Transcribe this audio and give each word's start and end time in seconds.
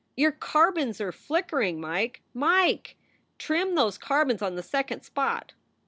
Your 0.17 0.31
carbons 0.31 0.99
are 0.99 1.11
flickering. 1.11 1.79
Mike! 1.79 2.23
Mike! 2.33 2.97
Trim 3.37 3.75
those 3.75 3.99
carbons 3.99 4.41
on 4.41 4.55
the 4.55 4.63
second 4.63 5.03
spot 5.03 5.53